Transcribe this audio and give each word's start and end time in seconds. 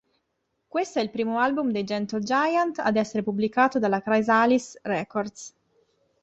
Questo 0.67 0.97
è 0.97 1.03
il 1.03 1.11
primo 1.11 1.37
album 1.37 1.69
dei 1.69 1.83
Gentle 1.83 2.21
Giant 2.21 2.79
ad 2.79 2.95
essere 2.95 3.21
pubblicato 3.21 3.77
dalla 3.77 4.01
Chrysalis 4.01 4.79
Records. 4.81 5.53